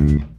[0.00, 0.29] Mm-hmm.